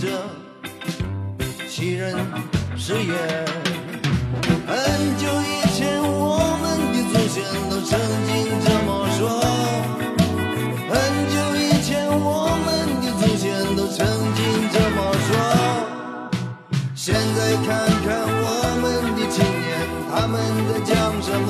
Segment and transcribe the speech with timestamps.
[0.00, 0.08] 者，
[1.68, 2.14] 其人
[2.76, 3.16] 誓言。
[4.66, 4.76] 很
[5.16, 8.30] 久以前，我们的祖先都曾经
[8.64, 9.20] 这么说。
[10.90, 10.94] 很
[11.32, 12.66] 久以前，我们
[13.00, 13.44] 的祖先
[13.76, 14.38] 都曾经
[14.70, 15.28] 这么说。
[16.94, 17.68] 现在看
[18.04, 18.44] 看我
[18.82, 18.84] 们
[19.16, 19.66] 的青年，
[20.10, 20.34] 他们
[20.68, 21.48] 在讲什么？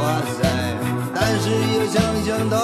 [0.00, 0.02] 哇
[0.34, 0.42] 塞！
[1.14, 2.58] 但是又想想到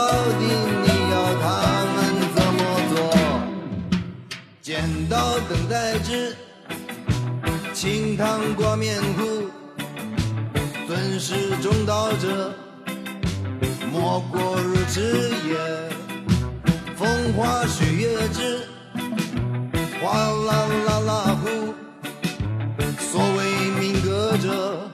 [4.90, 6.34] 剪刀等待纸，
[7.72, 9.48] 清汤挂面糊。
[10.88, 11.32] 尊师
[11.62, 12.52] 重道者，
[13.92, 15.54] 莫过如此也。
[16.96, 18.66] 风花雪月之，
[20.02, 21.72] 哗啦啦啦呼。
[22.98, 24.90] 所谓民歌者，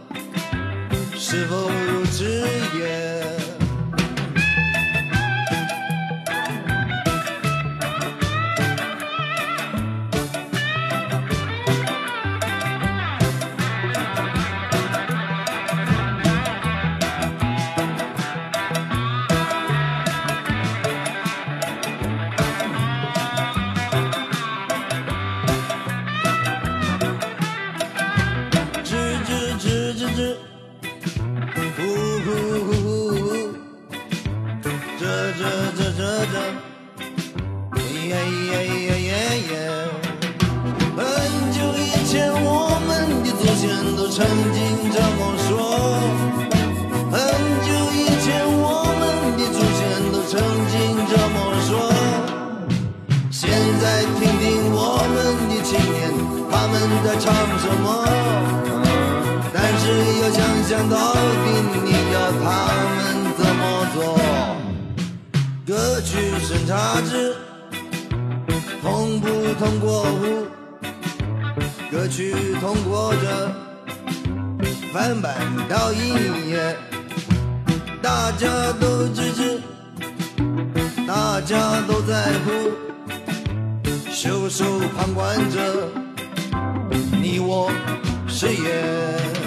[1.16, 2.22] 是否如此
[2.78, 3.05] 也？
[69.58, 70.46] 通过户？
[71.90, 73.52] 歌曲通过着。
[74.92, 75.34] 翻版
[75.68, 76.14] 到音
[76.48, 76.74] 乐，
[78.00, 78.48] 大家
[78.80, 79.60] 都支持，
[81.06, 82.50] 大家都在乎，
[84.10, 84.64] 袖手
[84.96, 85.88] 旁观着，
[87.12, 87.70] 你我
[88.26, 89.45] 谁也。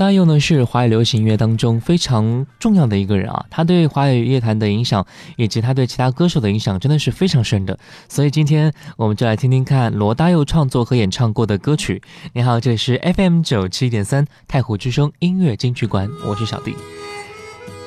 [0.00, 5.06] 大佑呢是华语流行音乐当中非常重要的一个人啊，他对华语乐坛的影响
[5.36, 7.78] 以及他对其他歌手的影响真的是非常深的。
[8.08, 12.00] 所以今天我们就来听听看罗大佑创作和演唱过的歌曲。
[12.32, 16.74] 你好，这里是 FM 九七点三太湖之声音乐金曲馆，我是小弟。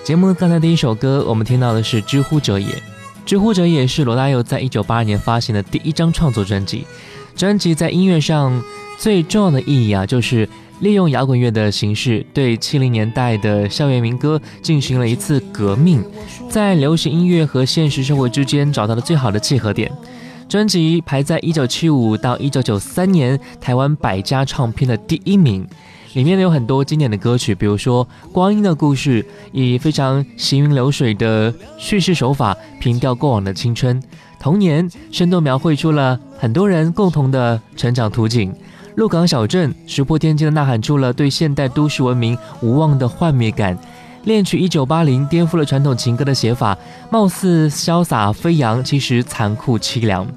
[0.03, 2.67] 节目刚才第一首歌我们听到的是《知乎者也》，
[3.25, 6.85] 《知乎者也》是罗大佑在一九八二年发行的第一张创作专辑。
[7.35, 8.63] 专辑在音乐上
[8.99, 10.47] 最重要的意义啊，就是。
[10.79, 16.03] 利用摇滚乐的形式，对七零年代的校园民歌进行了一次革命，
[16.49, 19.91] 在流行音乐和现实生活之间找到了最好的契合点。
[20.49, 25.65] 专辑排在一九七五到一九九三年台湾百家唱片的第一名，
[26.13, 34.03] 里面有很多经典的歌曲，比如说《光阴的故事》，以非常行云流水的叙事手法，凭吊过往的青春
[34.39, 38.53] 童年，生动描绘出了很多人共同的成长图景。
[38.95, 43.77] 鹿港小镇石破天惊的呐喊出了对现代都市文明无望的幻灭感，
[44.25, 46.77] 恋曲一九八零颠覆了传统情歌的写法，
[47.09, 50.27] 貌似潇洒飞扬，其实残酷凄凉。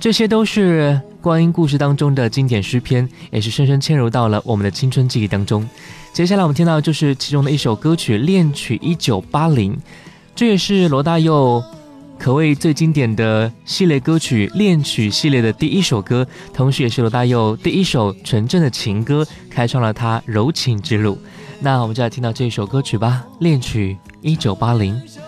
[0.00, 5.68] 这些都是光阴故事当中的经典诗篇，也是深深嵌入到了我们的青春记忆当中。
[6.12, 9.72] 接下来我们听到就是其中的一首歌曲《恋曲一九八零》，
[10.34, 11.62] 这也是罗大佑。
[12.22, 16.24] 可谓最经典的系列歌曲恋曲系列的第一首歌，
[16.54, 21.18] 同时也是罗大佑第一首纯正的情歌，开创了他柔情之路。
[21.58, 24.94] 那我们就来听到这首歌曲吧，《恋曲一九八零》。
[25.08, 25.20] 下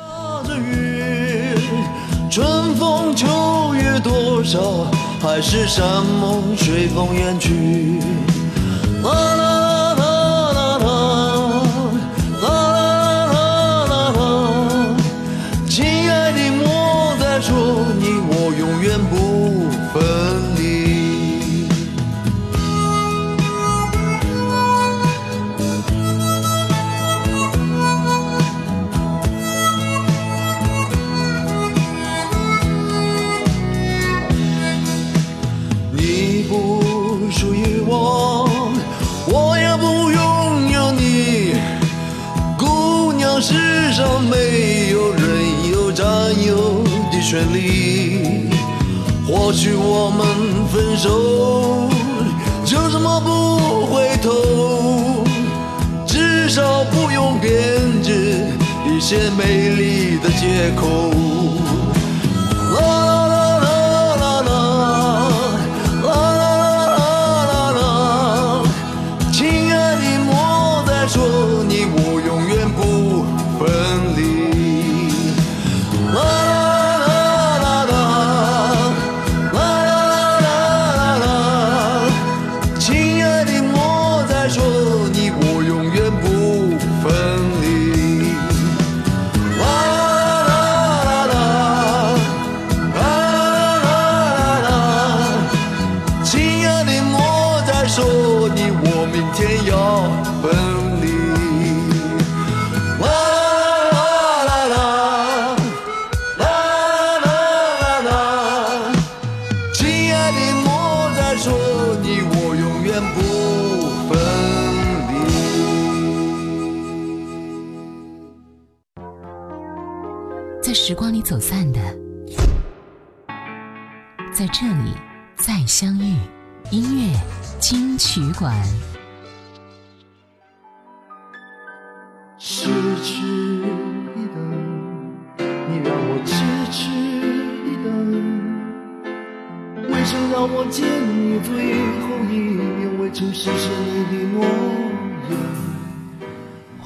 [0.46, 1.58] 着雨，
[2.30, 4.84] 春风秋月多少，
[5.20, 7.50] 海誓山盟随风远去。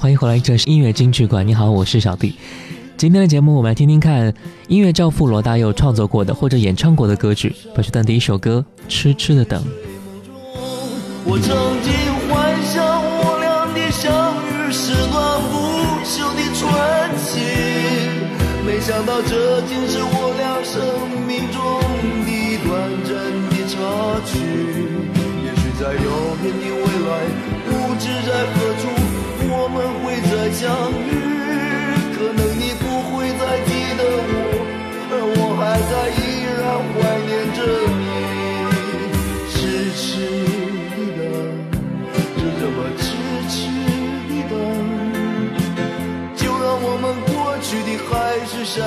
[0.09, 1.47] 欢迎回来，这是音乐金曲馆。
[1.47, 2.33] 你好，我是小弟。
[2.97, 4.33] 今天的节目，我们来听听看
[4.67, 7.55] 音乐教父罗大佑创作过的或者演唱过的歌曲。
[7.75, 9.61] 本时段第一首歌《痴痴的等》。
[11.25, 11.53] 我曾
[11.85, 11.93] 经
[12.25, 12.81] 幻想
[13.21, 16.65] 我俩的相遇是段不朽的传
[17.21, 17.45] 奇，
[18.65, 20.81] 没想到这竟是我俩生
[21.29, 21.61] 命中
[22.25, 22.73] 的短
[23.05, 23.13] 暂
[23.53, 23.77] 的插
[24.25, 24.41] 曲。
[25.45, 26.09] 也许在遥
[26.41, 27.29] 远的未来，
[27.69, 28.89] 不知在何处，
[30.51, 31.11] 相遇。
[32.15, 34.33] 可能你不会再记得我，
[35.11, 36.19] 而我还在依
[36.59, 36.61] 然
[36.93, 36.97] 怀
[37.27, 37.59] 念着
[37.97, 38.03] 你。
[39.51, 39.57] 痴
[39.95, 40.03] 痴
[40.95, 41.21] 的等，
[42.35, 43.03] 就这么痴
[43.47, 43.51] 痴
[44.37, 44.51] 的等，
[46.35, 48.09] 就让我们过去的海
[48.45, 48.77] 誓山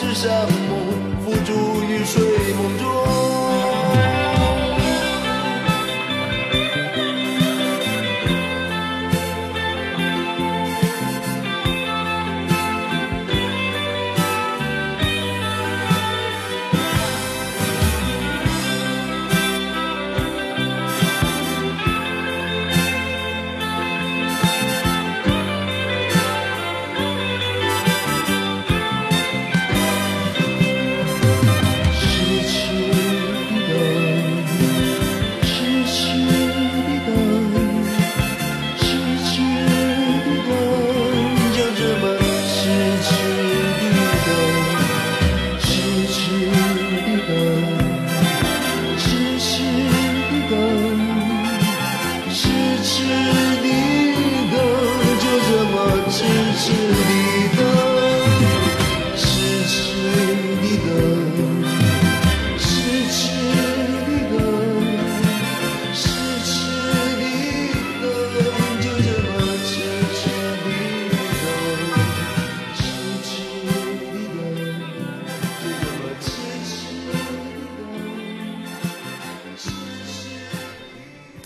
[0.00, 0.76] 是什么？
[1.24, 2.22] 付诸于睡
[2.54, 3.17] 梦中。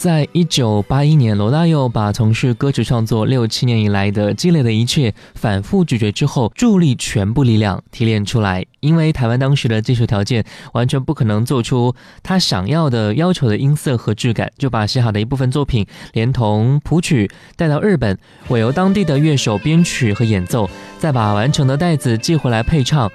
[0.02, 8.66] 在一九八一年，罗大佑把从事歌曲创作六七年以来的积累的一切反复咀嚼之后，助力全部力量提炼出来。
[8.80, 18.18] 因为台湾当时的技术条件完全不可能做出他想要的要求的音色和质感，就把写好的一部分作品连同谱曲带到日本，
[18.48, 20.68] 委由当地的乐手编曲和演奏，
[20.98, 23.08] 再把完成的带子寄回来配唱，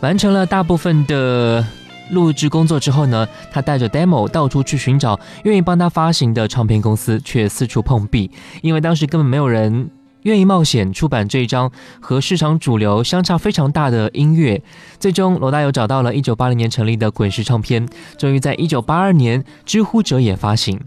[0.00, 1.64] 完成了大部分的。
[2.10, 8.30] 录制工作之后呢，他带着 demo 到处去寻找愿意帮他发行的唱片公司，却四处碰壁，
[8.62, 9.90] 因为当时根本没有人
[10.22, 11.70] 愿意冒险出版这一张
[12.00, 14.60] 和市场主流相差非常大的音乐。
[14.98, 20.78] 最终，罗大佑找到了1980年成立的滚石唱片，终于在1982年《知乎者也》发行。《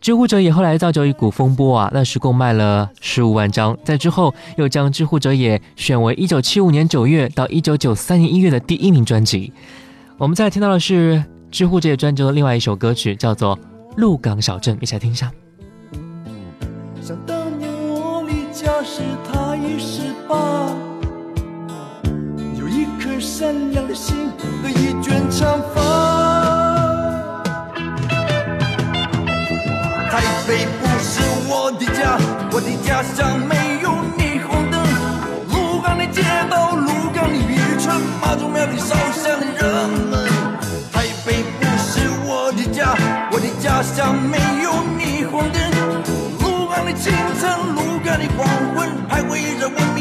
[0.00, 9.52] 知乎者也》后来造就一股风波啊，那时共卖了十五万张，在之后又将《知乎者也》选为1975年9月到1993年1月的第一名专辑。
[10.16, 13.56] 我们再听到的是知乎这些专辑的另外一首歌曲，叫做
[13.96, 15.28] 《鹿港小镇》，一起来听一下。
[17.02, 20.70] 想当年我离家时，他已十八，
[22.58, 24.30] 有一颗善良的心
[24.62, 25.82] 和一卷长发。
[30.10, 32.16] 台北不是我的家，
[32.52, 34.80] 我的家乡没有霓虹灯。
[35.50, 40.03] 鹿港的街道，鹿港的渔村，妈祖庙里烧香的人。
[43.74, 45.60] 家乡没有霓虹灯，
[46.38, 49.93] 路旁的清晨，路边的黄昏，徘徊着温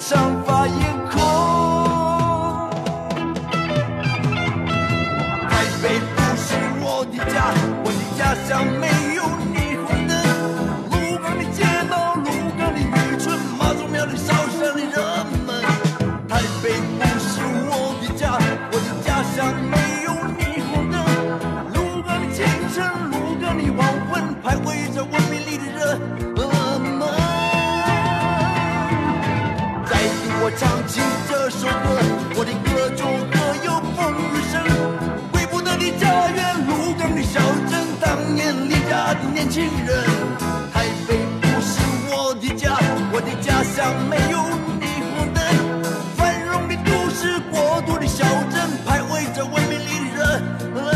[0.00, 0.39] Some.
[39.40, 40.04] 年轻人
[40.70, 41.80] 台北不是
[42.10, 42.76] 我的家
[43.10, 44.38] 我的家乡没有
[44.78, 44.84] 霓
[45.16, 45.42] 虹灯
[46.14, 46.68] 繁荣。
[46.68, 50.89] 的都市国度的小镇排位着文明的人。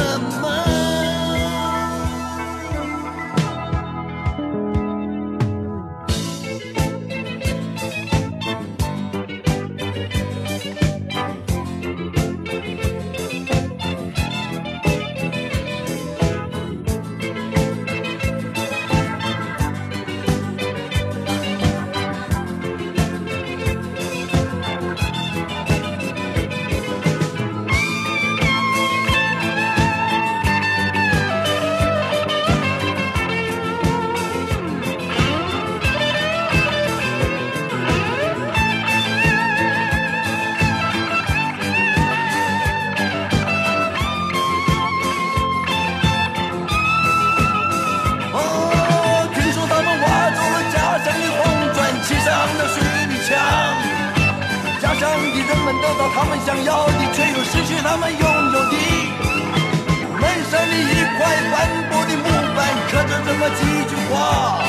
[63.51, 64.63] 几句话，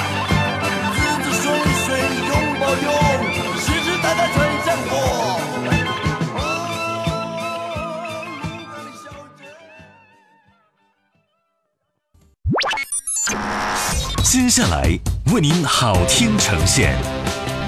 [1.31, 1.43] 水
[1.85, 1.87] 水
[2.27, 2.63] 拥抱，
[3.59, 4.25] 实实在在。
[14.23, 14.99] 接下来
[15.33, 16.93] 为您好听呈现，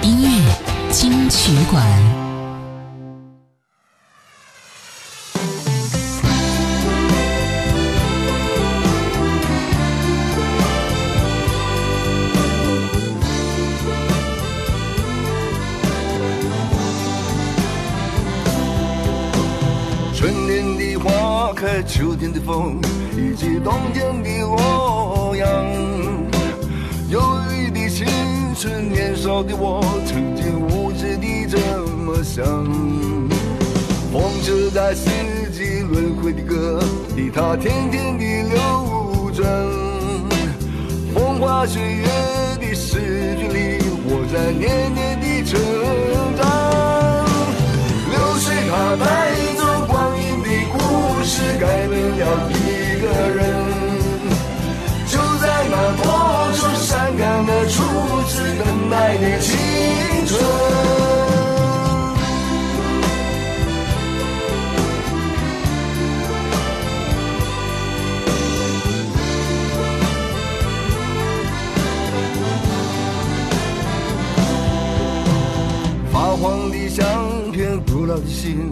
[0.02, 2.27] 音乐金曲馆。
[22.18, 22.80] 天的风，
[23.16, 25.48] 以及冬天的洛阳。
[27.10, 27.22] 忧
[27.52, 28.08] 郁的青
[28.56, 31.58] 春，年少的我，曾经无知地这
[31.96, 32.44] 么想。
[34.12, 35.10] 风车在四
[35.52, 36.82] 季轮回的歌
[37.16, 39.48] 里，它天天地流转。
[41.14, 42.06] 风花雪月
[42.60, 45.60] 的诗句里，我在年年的成
[46.36, 46.42] 长。
[48.10, 49.06] 流水它带
[49.56, 49.67] 走。
[51.60, 52.56] 改变了一
[53.02, 53.42] 个人，
[55.08, 56.06] 就在那多
[56.54, 57.74] 愁善感的初
[58.28, 59.48] 次等待的青
[60.28, 60.40] 春。
[76.12, 78.72] 发黄的相片，古老的信。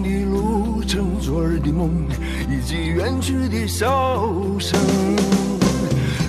[1.71, 1.89] 梦，
[2.49, 4.27] 以及远去的笑
[4.59, 4.79] 声。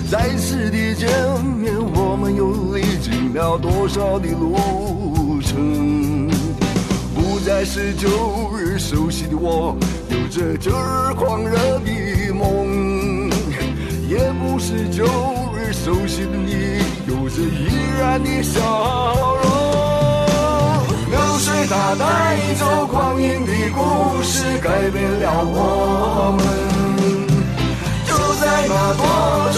[0.09, 1.09] 再次的见
[1.57, 6.29] 面，我们又历经了多少的路程？
[7.15, 8.07] 不再是旧
[8.55, 9.75] 日熟悉的我，
[10.09, 13.29] 有着旧日狂热的梦；
[14.07, 15.03] 也不是旧
[15.57, 17.67] 日熟悉的你，有着依
[17.99, 18.61] 然的笑
[19.41, 19.42] 容。
[21.75, 22.05] 它带
[22.53, 26.39] 走光阴的故事，改变了我们。
[28.05, 29.01] 就在那多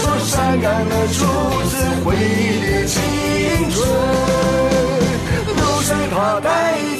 [0.24, 1.18] 善感的初
[1.68, 2.96] 次回忆的青
[3.68, 3.76] 春，
[5.56, 6.48] 流水它带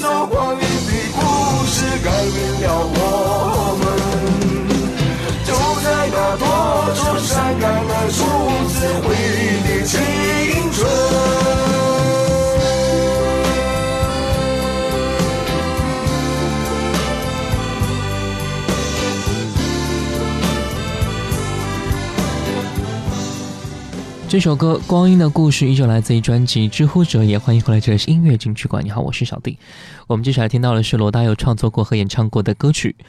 [0.02, 1.18] 走光阴的故
[1.64, 1.74] 事，
[2.04, 3.00] 改变了我
[3.80, 3.84] 们。
[5.46, 5.50] 就
[5.82, 6.44] 在那多
[6.94, 8.16] 愁善感的初
[8.68, 9.96] 次回忆的青
[10.72, 11.75] 春。
[24.28, 28.84] 这首歌《光阴的故事》依旧来自于专辑《知乎者也》，欢迎回来，这里是音乐金曲馆。
[28.84, 29.56] 你好，我是小弟。
[30.08, 32.96] 我们接下来听到的是罗大佑创作过和演唱过的歌曲《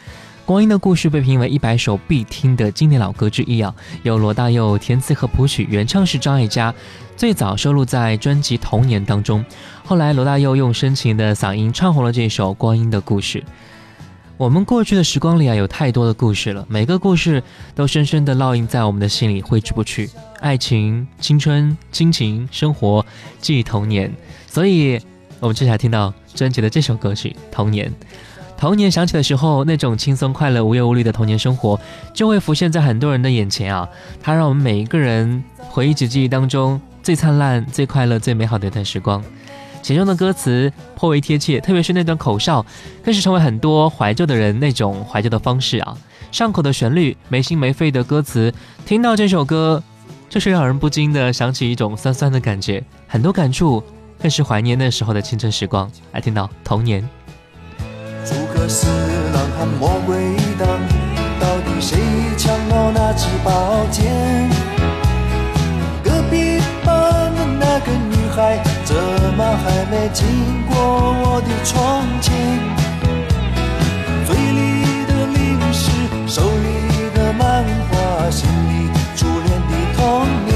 [0.45, 3.73] 光阴的故事》，被评为一百首必听的经典老歌之一啊。
[4.03, 6.71] 由罗大佑填词和谱曲，原唱是张艾嘉，
[7.15, 9.43] 最早收录在专辑《童年》当中。
[9.83, 13.39] 后来罗大佑用深情的嗓音唱红了这首《光阴的故事》。
[14.37, 17.41] 我们过去的时光里啊，有太多的故事了，每个故事
[17.73, 20.07] 都深深的烙印在我们的心里，挥之不去。
[20.39, 23.03] 爱情、青春、亲情、生活、
[23.41, 24.13] 记忆、童年。
[24.45, 25.01] 所以，
[25.39, 27.89] 我们接下来听到专辑的这首歌曲《童年》。
[28.55, 31.79] 童年想起的时候，那种轻松、快乐、无忧无虑的童年生活，
[32.13, 33.89] 就会浮现在很多人的眼前啊。
[34.21, 39.23] 它让我们每一个人回忆起记忆当中最灿烂、最快乐、最美好的一段时光。
[39.81, 42.65] 其中的歌词颇为贴切，特别是那段口哨，
[43.03, 45.97] 更是成为很多怀旧的人那种怀旧的方式啊！
[46.31, 48.53] 上口的旋律，没心没肺的歌词，
[48.85, 49.81] 听到这首歌，
[50.29, 53.81] 就是让人不禁的想起一种酸酸的感觉，很多感触，
[54.21, 55.89] 更是怀念那时候的青春时光。
[56.11, 57.07] 来听到童年。
[58.25, 58.87] 诸葛四
[59.33, 60.17] 郎和魔鬼
[60.59, 60.67] 党，
[61.39, 61.97] 到底谁
[62.37, 64.36] 抢了那支宝剑？
[70.17, 70.25] 经
[70.65, 72.33] 过我的窗前，
[74.25, 75.37] 嘴里的零
[75.71, 75.91] 食，
[76.25, 76.65] 手里
[77.13, 80.49] 的漫画，心里初恋的童年，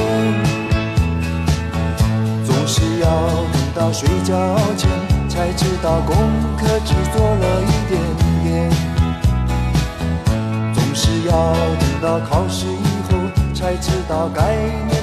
[2.44, 3.06] 总是要
[3.54, 4.34] 等到睡觉
[4.76, 4.90] 前
[5.30, 6.18] 才知道功
[6.58, 8.02] 课只做了一点
[8.44, 8.68] 点，
[10.74, 13.16] 总是要等到考试以后
[13.54, 14.56] 才知道概
[14.90, 15.01] 念。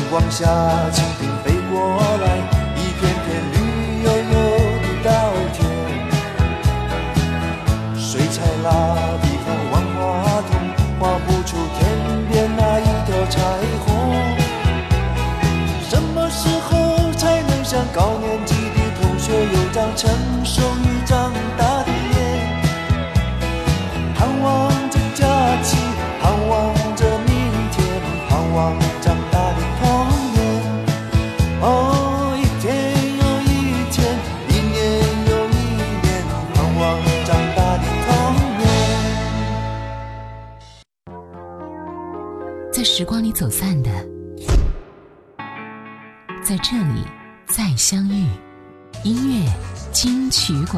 [0.00, 0.46] 阳光下，
[0.92, 1.76] 蜻蜓飞过
[2.22, 2.24] 来，
[2.74, 3.56] 一片片绿
[4.02, 4.34] 油油
[4.80, 5.10] 的稻
[5.52, 5.58] 田。
[7.94, 8.66] 水彩蜡
[9.20, 10.00] 笔和万花
[10.48, 10.50] 筒，
[10.98, 11.78] 画不出天
[12.30, 13.36] 边那一条彩
[13.84, 13.86] 虹。
[15.82, 20.10] 什么时候才能像高年级的同学有张成
[20.44, 21.64] 熟与长大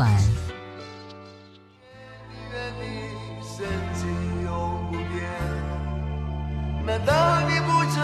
[0.02, 0.10] 馆。
[2.50, 2.84] 愿你
[3.40, 3.54] 深
[3.94, 4.00] 情
[4.42, 4.50] 永
[4.90, 5.14] 不变。
[6.84, 7.12] 难道
[7.48, 7.96] 你不曾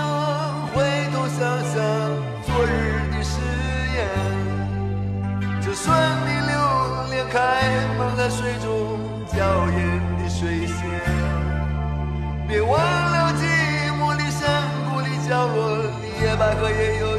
[0.72, 0.76] 回
[1.12, 1.38] 头想
[1.72, 1.74] 想
[2.46, 2.70] 昨日
[3.10, 3.34] 的誓
[3.96, 3.98] 言？
[5.60, 5.86] 就算
[6.24, 6.54] 你留
[7.10, 7.36] 恋开
[7.98, 8.66] 放在水中
[9.26, 9.36] 娇
[9.70, 9.78] 艳
[10.18, 10.78] 的水仙，
[12.46, 13.42] 别忘了寂
[13.98, 14.46] 寞的山
[14.88, 15.58] 谷里角落
[16.00, 17.17] 里，野百合也有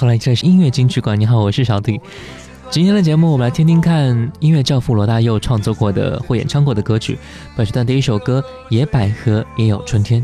[0.00, 1.20] 回来，这里是音乐金曲馆。
[1.20, 2.00] 你好，我是小弟。
[2.70, 7.18] 今天的节目，我们来听听看音乐教父罗大佑创作过的或演唱过的歌曲。
[7.54, 8.42] 本时段第一首歌
[8.74, 10.22] 《野百合也有春天》。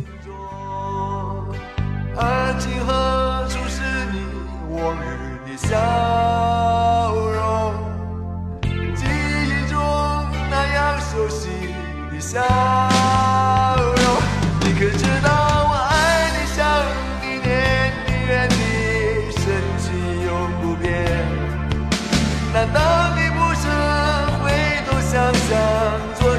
[25.86, 26.35] 想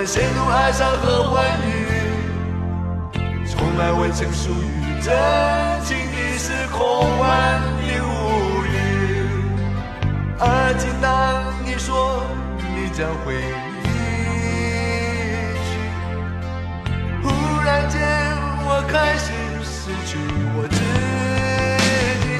[0.00, 1.68] 终能陷入哀伤和欢愉；
[3.46, 5.12] 从来未曾属于真
[5.84, 6.78] 情的，是空
[7.18, 8.08] 幻的无
[8.64, 8.66] 语。
[10.38, 12.24] 而今当你说
[12.56, 13.88] 你将会离
[15.68, 15.70] 去，
[17.22, 17.28] 忽
[17.62, 18.00] 然间
[18.64, 19.28] 我开始
[19.62, 20.16] 失去
[20.56, 22.30] 我自己。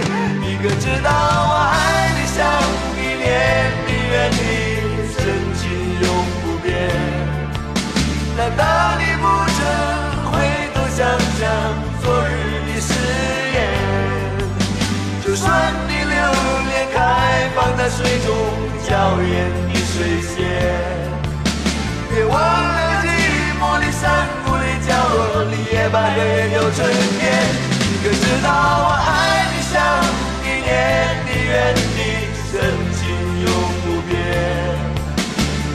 [0.41, 1.11] 你可知道
[18.91, 19.33] 娇艳
[19.73, 20.35] 的水仙。
[22.11, 23.07] 别忘了寂
[23.61, 27.23] 寞的山谷的角落里，也把个也有春天。
[27.79, 29.79] 你可知道我爱你，想
[30.43, 30.75] 你，念
[31.25, 31.55] 你，怨
[31.95, 31.99] 你，
[32.51, 32.53] 深
[32.99, 33.01] 情
[33.47, 33.49] 永
[33.85, 34.11] 不变。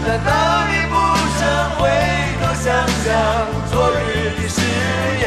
[0.05, 0.29] 难道
[0.67, 0.93] 你不
[1.39, 1.39] 曾
[1.79, 1.87] 回
[2.41, 2.67] 头想
[2.99, 3.07] 想
[3.71, 4.59] 昨日的誓
[5.21, 5.25] 言？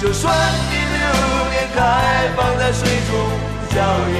[0.00, 0.22] 就算
[0.70, 1.02] 你流
[1.50, 1.78] 年开
[2.36, 3.18] 放在水中
[3.74, 3.82] 娇
[4.14, 4.18] 艳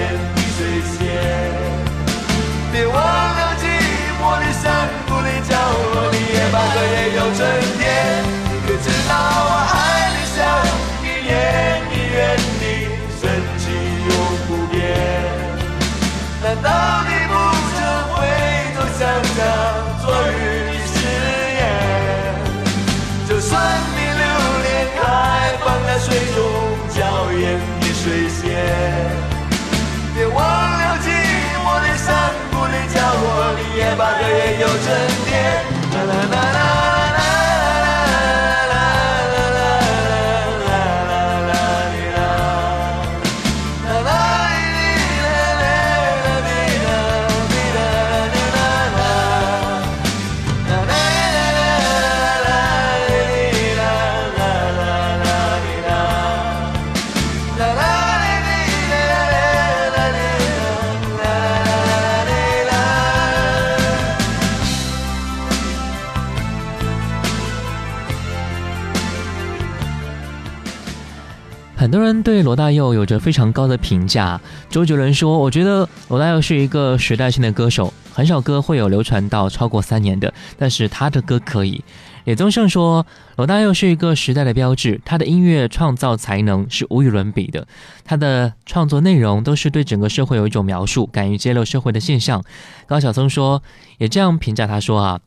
[71.80, 74.38] 很多人对罗大佑有着非常高的评价。
[74.68, 81.82] 周杰伦说：“我觉得罗大佑是一个时代性的歌手，很少歌会有流传到超过三年的，但是他的歌可以。”
[82.24, 87.66] 李宗盛说：“罗大佑是一个时代的标志，他的音乐创造才能是无与伦比的，
[88.04, 92.44] 他的创作内容都是对整个社会有一种描述，敢于揭露社会的现象。”
[92.86, 93.62] 高晓松说
[93.96, 95.20] ：“也这样评价他说啊。”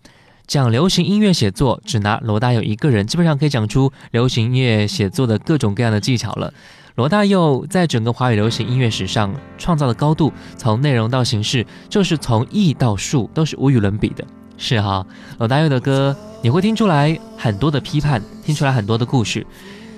[0.54, 6.54] 讲流行音乐写作，只拿罗大佑一个人，基本上可以讲出流行音乐写作的各种各样的技巧了。
[6.94, 14.24] 罗大佑在整个华语流行音乐史上创造的高度，从内容到形式，就是从艺到术，都是无与伦比的。
[14.56, 15.04] 是哈，
[15.40, 19.44] 罗大佑的歌你会听出来很多的批判，听出来很多的故事。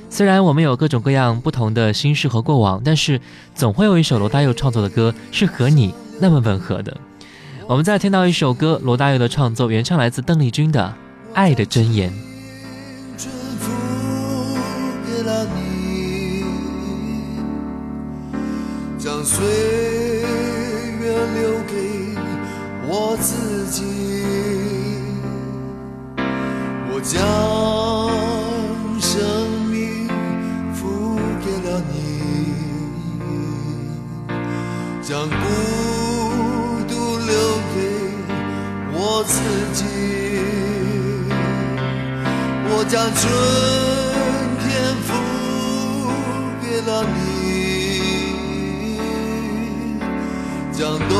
[0.09, 3.19] 虽然我们有各种各样不同的心事和过往，但是
[3.53, 6.95] 总会有一首罗大佑创作的歌是和你那么吻合的。
[7.67, 10.95] 我们再听到一首歌，罗大佑的创作，原唱来自邓丽君的
[11.34, 12.12] 《爱的箴言》。
[13.17, 13.71] 春付
[15.08, 16.43] 给了你，
[18.99, 19.43] 将岁
[21.01, 21.73] 月留给
[22.88, 23.84] 我自己，
[26.93, 27.17] 我将
[29.01, 29.17] 生
[29.71, 30.08] 命
[30.75, 31.97] 付给了你，
[35.01, 35.28] 将
[39.17, 39.39] 我自
[39.71, 39.86] 己。
[42.67, 43.23] 我将春
[44.60, 44.67] 天
[45.06, 45.10] 付
[46.62, 47.17] 给了你，
[50.73, 51.15] 将冬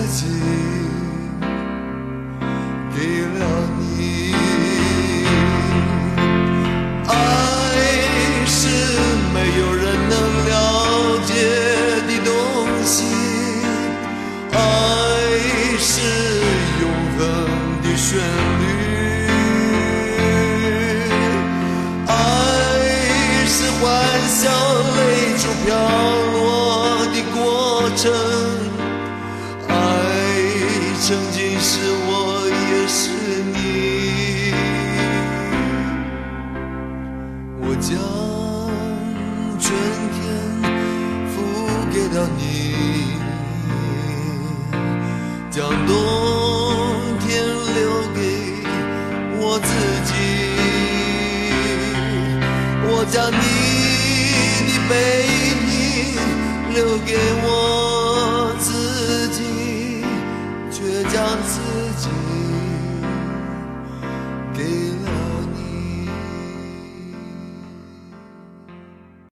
[0.00, 0.31] as
[53.12, 57.61] 将你的背影留给我。